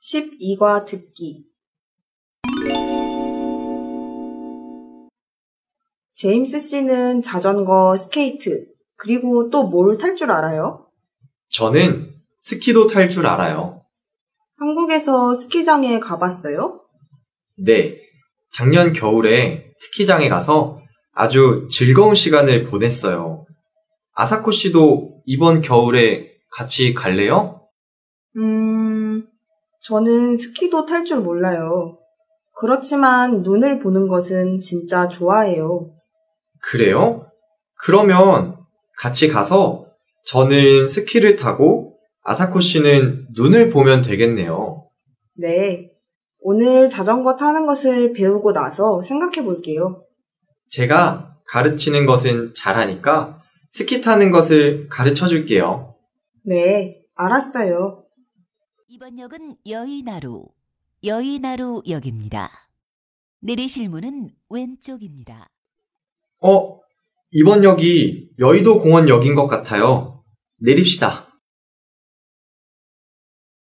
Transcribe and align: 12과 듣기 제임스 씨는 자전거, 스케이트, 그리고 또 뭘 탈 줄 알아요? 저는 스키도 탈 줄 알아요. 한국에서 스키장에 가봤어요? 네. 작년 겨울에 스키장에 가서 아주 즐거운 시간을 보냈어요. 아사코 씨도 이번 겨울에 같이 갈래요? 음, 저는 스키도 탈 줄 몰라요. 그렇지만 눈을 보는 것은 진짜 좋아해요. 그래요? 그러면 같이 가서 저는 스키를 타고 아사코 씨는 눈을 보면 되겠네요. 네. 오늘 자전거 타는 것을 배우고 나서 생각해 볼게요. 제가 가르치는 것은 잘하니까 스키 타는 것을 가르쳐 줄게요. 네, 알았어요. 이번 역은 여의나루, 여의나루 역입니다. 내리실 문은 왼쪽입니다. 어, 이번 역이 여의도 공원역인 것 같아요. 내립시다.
12과 0.00 0.84
듣기 0.84 1.44
제임스 6.12 6.58
씨는 6.58 7.22
자전거, 7.22 7.96
스케이트, 7.96 8.66
그리고 8.96 9.50
또 9.50 9.68
뭘 9.70 9.96
탈 10.00 10.16
줄 10.16 10.30
알아요? 10.32 10.86
저는 11.50 12.12
스키도 12.40 12.86
탈 12.88 13.08
줄 13.08 13.26
알아요. 13.26 13.82
한국에서 14.56 15.34
스키장에 15.34 16.00
가봤어요? 16.00 16.80
네. 17.64 18.00
작년 18.50 18.92
겨울에 18.92 19.72
스키장에 19.76 20.28
가서 20.28 20.80
아주 21.12 21.68
즐거운 21.70 22.14
시간을 22.14 22.64
보냈어요. 22.64 23.46
아사코 24.14 24.50
씨도 24.50 25.22
이번 25.26 25.60
겨울에 25.60 26.32
같이 26.50 26.94
갈래요? 26.94 27.62
음, 28.36 28.87
저는 29.80 30.36
스키도 30.36 30.86
탈 30.86 31.04
줄 31.04 31.20
몰라요. 31.20 31.98
그렇지만 32.56 33.42
눈을 33.42 33.78
보는 33.78 34.08
것은 34.08 34.60
진짜 34.60 35.08
좋아해요. 35.08 35.90
그래요? 36.60 37.26
그러면 37.80 38.56
같이 38.98 39.28
가서 39.28 39.86
저는 40.26 40.88
스키를 40.88 41.36
타고 41.36 41.98
아사코 42.22 42.60
씨는 42.60 43.28
눈을 43.34 43.70
보면 43.70 44.02
되겠네요. 44.02 44.88
네. 45.36 45.90
오늘 46.40 46.90
자전거 46.90 47.36
타는 47.36 47.66
것을 47.66 48.12
배우고 48.12 48.52
나서 48.52 49.02
생각해 49.02 49.44
볼게요. 49.44 50.04
제가 50.70 51.36
가르치는 51.46 52.06
것은 52.06 52.52
잘하니까 52.54 53.40
스키 53.70 54.00
타는 54.00 54.30
것을 54.30 54.88
가르쳐 54.88 55.26
줄게요. 55.26 55.94
네, 56.44 57.00
알았어요. 57.14 58.04
이번 58.90 59.18
역은 59.18 59.56
여의나루, 59.66 60.46
여의나루 61.04 61.82
역입니다. 61.86 62.50
내리실 63.40 63.90
문은 63.90 64.30
왼쪽입니다. 64.48 65.50
어, 66.40 66.80
이번 67.30 67.64
역이 67.64 68.30
여의도 68.38 68.80
공원역인 68.80 69.34
것 69.34 69.46
같아요. 69.46 70.24
내립시다. 70.56 71.27